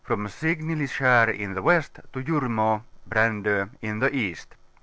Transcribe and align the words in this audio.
from 0.03 0.25
Signildskar 0.27 1.27
in 1.29 1.53
the 1.53 1.61
west 1.61 1.99
to 2.11 2.23
Jurmo 2.23 2.81
(Brando) 3.07 3.69
in 3.83 3.99
the 3.99 4.11
east. 4.15 4.55